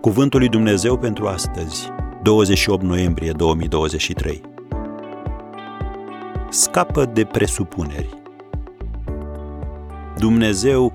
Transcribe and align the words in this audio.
Cuvântul 0.00 0.38
lui 0.38 0.48
Dumnezeu 0.48 0.98
pentru 0.98 1.26
astăzi, 1.26 1.88
28 2.22 2.82
noiembrie 2.82 3.32
2023. 3.32 4.40
Scapă 6.50 7.04
de 7.04 7.24
presupuneri. 7.24 8.08
Dumnezeu 10.18 10.92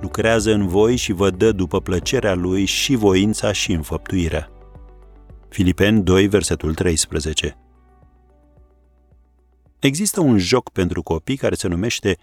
lucrează 0.00 0.52
în 0.52 0.66
voi 0.66 0.96
și 0.96 1.12
vă 1.12 1.30
dă 1.30 1.52
după 1.52 1.80
plăcerea 1.80 2.34
lui 2.34 2.64
și 2.64 2.94
voința 2.94 3.52
și 3.52 3.72
înfăptuirea. 3.72 4.50
Filipeni 5.48 6.02
2, 6.02 6.26
versetul 6.26 6.74
13. 6.74 7.58
Există 9.78 10.20
un 10.20 10.38
joc 10.38 10.70
pentru 10.70 11.02
copii 11.02 11.36
care 11.36 11.54
se 11.54 11.68
numește 11.68 12.16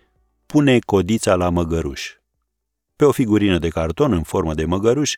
Pune 0.46 0.80
codița 0.80 1.36
la 1.36 1.50
măgăruș. 1.50 2.12
Pe 2.96 3.06
o 3.06 3.12
figurină 3.12 3.58
de 3.58 3.68
carton 3.68 4.14
în 4.14 4.24
formă 4.24 4.54
de 4.54 4.66
măgăruș, 4.66 5.16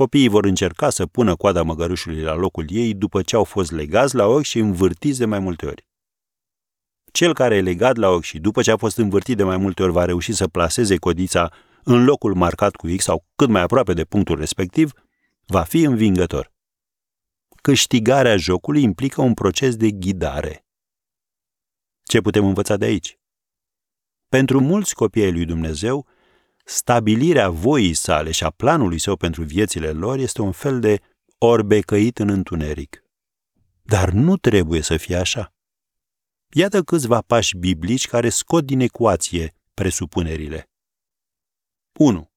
copiii 0.00 0.28
vor 0.28 0.44
încerca 0.44 0.90
să 0.90 1.06
pună 1.06 1.36
coada 1.36 1.62
măgărușului 1.62 2.22
la 2.22 2.34
locul 2.34 2.64
ei 2.68 2.94
după 2.94 3.22
ce 3.22 3.36
au 3.36 3.44
fost 3.44 3.70
legați 3.70 4.14
la 4.14 4.26
ochi 4.26 4.42
și 4.42 4.58
învârtiți 4.58 5.18
de 5.18 5.24
mai 5.24 5.38
multe 5.38 5.66
ori. 5.66 5.86
Cel 7.12 7.34
care 7.34 7.56
e 7.56 7.60
legat 7.60 7.96
la 7.96 8.08
ochi 8.08 8.22
și 8.22 8.38
după 8.38 8.62
ce 8.62 8.70
a 8.70 8.76
fost 8.76 8.96
învârtit 8.96 9.36
de 9.36 9.42
mai 9.42 9.56
multe 9.56 9.82
ori 9.82 9.92
va 9.92 10.04
reuși 10.04 10.32
să 10.32 10.48
placeze 10.48 10.96
codița 10.96 11.52
în 11.84 12.04
locul 12.04 12.34
marcat 12.34 12.76
cu 12.76 12.86
X 12.96 13.04
sau 13.04 13.24
cât 13.36 13.48
mai 13.48 13.62
aproape 13.62 13.92
de 13.92 14.04
punctul 14.04 14.38
respectiv, 14.38 14.92
va 15.46 15.62
fi 15.62 15.82
învingător. 15.82 16.52
Câștigarea 17.62 18.36
jocului 18.36 18.82
implică 18.82 19.22
un 19.22 19.34
proces 19.34 19.76
de 19.76 19.90
ghidare. 19.90 20.66
Ce 22.02 22.20
putem 22.20 22.44
învăța 22.46 22.76
de 22.76 22.84
aici? 22.84 23.18
Pentru 24.28 24.60
mulți 24.60 24.94
copii 24.94 25.22
ai 25.22 25.32
lui 25.32 25.44
Dumnezeu, 25.44 26.06
stabilirea 26.68 27.50
voii 27.50 27.94
sale 27.94 28.30
și 28.30 28.44
a 28.44 28.50
planului 28.50 28.98
său 28.98 29.16
pentru 29.16 29.42
viețile 29.42 29.90
lor 29.90 30.18
este 30.18 30.42
un 30.42 30.52
fel 30.52 30.80
de 30.80 31.00
orbe 31.38 31.80
căit 31.80 32.18
în 32.18 32.28
întuneric. 32.28 33.04
Dar 33.82 34.10
nu 34.10 34.36
trebuie 34.36 34.80
să 34.80 34.96
fie 34.96 35.16
așa. 35.16 35.54
Iată 36.52 36.82
câțiva 36.82 37.20
pași 37.20 37.56
biblici 37.56 38.06
care 38.06 38.28
scot 38.28 38.64
din 38.64 38.80
ecuație 38.80 39.54
presupunerile. 39.74 40.70
1. 41.98 42.30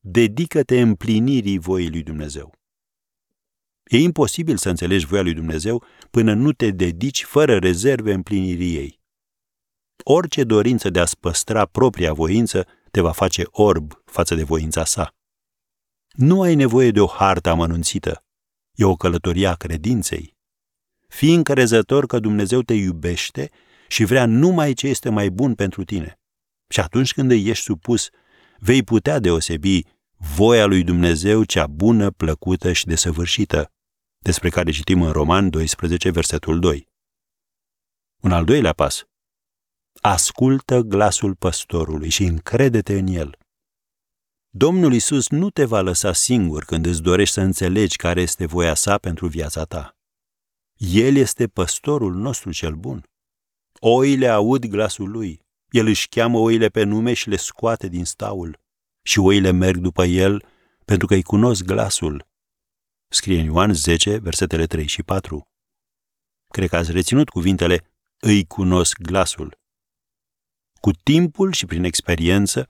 Dedică-te 0.00 0.80
împlinirii 0.80 1.58
voii 1.58 1.90
lui 1.90 2.02
Dumnezeu. 2.02 2.54
E 3.84 3.98
imposibil 3.98 4.56
să 4.56 4.68
înțelegi 4.68 5.06
voia 5.06 5.22
lui 5.22 5.34
Dumnezeu 5.34 5.84
până 6.10 6.34
nu 6.34 6.52
te 6.52 6.70
dedici 6.70 7.24
fără 7.24 7.58
rezerve 7.58 8.12
împlinirii 8.12 8.76
ei. 8.76 9.00
Orice 10.04 10.44
dorință 10.44 10.90
de 10.90 11.00
a-ți 11.00 11.18
păstra 11.18 11.66
propria 11.66 12.12
voință 12.12 12.66
te 12.96 13.02
va 13.02 13.12
face 13.12 13.42
orb 13.50 14.02
față 14.04 14.34
de 14.34 14.42
voința 14.42 14.84
sa. 14.84 15.14
Nu 16.10 16.42
ai 16.42 16.54
nevoie 16.54 16.90
de 16.90 17.00
o 17.00 17.06
hartă 17.06 17.48
amănunțită. 17.48 18.24
E 18.74 18.84
o 18.84 18.94
călătorie 18.94 19.46
a 19.46 19.54
credinței. 19.54 20.36
Fii 21.08 21.34
încrezător 21.34 22.06
că 22.06 22.18
Dumnezeu 22.18 22.62
te 22.62 22.74
iubește 22.74 23.50
și 23.88 24.04
vrea 24.04 24.26
numai 24.26 24.72
ce 24.72 24.86
este 24.86 25.08
mai 25.08 25.30
bun 25.30 25.54
pentru 25.54 25.84
tine. 25.84 26.18
Și 26.68 26.80
atunci 26.80 27.12
când 27.12 27.30
îi 27.30 27.48
ești 27.48 27.64
supus, 27.64 28.08
vei 28.58 28.82
putea 28.82 29.18
deosebi 29.18 29.82
voia 30.36 30.66
lui 30.66 30.82
Dumnezeu 30.82 31.44
cea 31.44 31.66
bună, 31.66 32.10
plăcută 32.10 32.72
și 32.72 32.86
desăvârșită, 32.86 33.72
despre 34.18 34.48
care 34.48 34.70
citim 34.70 35.02
în 35.02 35.12
Roman 35.12 35.50
12, 35.50 36.10
versetul 36.10 36.60
2. 36.60 36.88
Un 38.22 38.32
al 38.32 38.44
doilea 38.44 38.72
pas. 38.72 39.06
Ascultă 40.08 40.80
glasul 40.80 41.34
păstorului 41.34 42.08
și 42.08 42.24
încrede-te 42.24 42.98
în 42.98 43.06
el. 43.06 43.38
Domnul 44.48 44.92
Isus 44.92 45.28
nu 45.28 45.50
te 45.50 45.64
va 45.64 45.80
lăsa 45.80 46.12
singur 46.12 46.64
când 46.64 46.86
îți 46.86 47.02
dorești 47.02 47.34
să 47.34 47.40
înțelegi 47.40 47.96
care 47.96 48.20
este 48.20 48.46
voia 48.46 48.74
sa 48.74 48.98
pentru 48.98 49.26
viața 49.26 49.64
ta. 49.64 49.96
El 50.76 51.16
este 51.16 51.46
păstorul 51.46 52.14
nostru 52.14 52.52
cel 52.52 52.74
bun. 52.74 53.02
Oile 53.80 54.28
aud 54.28 54.66
glasul 54.66 55.10
lui. 55.10 55.40
El 55.68 55.86
își 55.86 56.08
cheamă 56.08 56.38
oile 56.38 56.68
pe 56.68 56.82
nume 56.82 57.12
și 57.12 57.28
le 57.28 57.36
scoate 57.36 57.88
din 57.88 58.04
staul. 58.04 58.58
Și 59.02 59.18
oile 59.18 59.50
merg 59.50 59.76
după 59.76 60.04
el 60.04 60.44
pentru 60.84 61.06
că 61.06 61.14
îi 61.14 61.22
cunosc 61.22 61.64
glasul. 61.64 62.26
Scrie 63.08 63.40
în 63.40 63.44
Ioan 63.44 63.72
10, 63.72 64.16
versetele 64.16 64.66
3 64.66 64.86
și 64.86 65.02
4. 65.02 65.48
Cred 66.52 66.68
că 66.68 66.76
ați 66.76 66.92
reținut 66.92 67.28
cuvintele 67.28 67.90
îi 68.20 68.44
cunosc 68.46 68.98
glasul. 68.98 69.64
Cu 70.80 70.90
timpul 70.90 71.52
și 71.52 71.66
prin 71.66 71.84
experiență, 71.84 72.66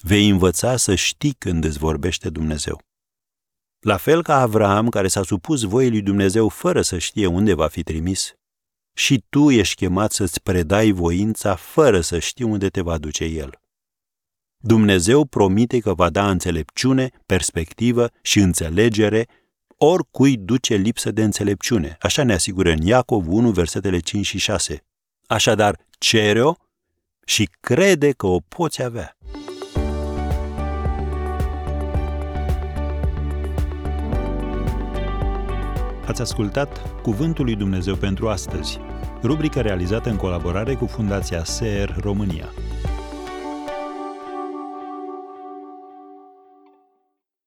vei 0.00 0.28
învăța 0.28 0.76
să 0.76 0.94
știi 0.94 1.32
când 1.32 1.64
îți 1.64 1.78
vorbește 1.78 2.30
Dumnezeu. 2.30 2.80
La 3.80 3.96
fel 3.96 4.22
ca 4.22 4.40
Avraam, 4.40 4.88
care 4.88 5.08
s-a 5.08 5.22
supus 5.22 5.62
voii 5.62 5.90
lui 5.90 6.02
Dumnezeu 6.02 6.48
fără 6.48 6.82
să 6.82 6.98
știe 6.98 7.26
unde 7.26 7.54
va 7.54 7.68
fi 7.68 7.82
trimis, 7.82 8.34
și 8.94 9.24
tu 9.28 9.50
ești 9.50 9.74
chemat 9.74 10.12
să-ți 10.12 10.42
predai 10.42 10.90
voința 10.90 11.54
fără 11.54 12.00
să 12.00 12.18
știi 12.18 12.44
unde 12.44 12.68
te 12.68 12.80
va 12.80 12.98
duce 12.98 13.24
El. 13.24 13.60
Dumnezeu 14.56 15.24
promite 15.24 15.78
că 15.78 15.94
va 15.94 16.10
da 16.10 16.30
înțelepciune, 16.30 17.10
perspectivă 17.26 18.10
și 18.22 18.38
înțelegere 18.38 19.28
oricui 19.76 20.36
duce 20.36 20.74
lipsă 20.74 21.10
de 21.10 21.22
înțelepciune. 21.22 21.96
Așa 22.00 22.22
ne 22.22 22.32
asigură 22.32 22.70
în 22.70 22.82
Iacov 22.82 23.28
1, 23.28 23.50
versetele 23.50 23.98
5 23.98 24.26
și 24.26 24.38
6. 24.38 24.84
Așadar, 25.26 25.78
cere-o 25.98 26.54
și 27.24 27.48
crede 27.60 28.10
că 28.10 28.26
o 28.26 28.38
poți 28.40 28.82
avea. 28.82 29.16
Ați 36.06 36.20
ascultat 36.20 37.00
Cuvântul 37.02 37.44
lui 37.44 37.54
Dumnezeu 37.54 37.94
pentru 37.94 38.28
astăzi, 38.28 38.80
rubrica 39.22 39.60
realizată 39.60 40.08
în 40.08 40.16
colaborare 40.16 40.74
cu 40.74 40.86
Fundația 40.86 41.44
SER 41.44 41.96
România. 42.00 42.52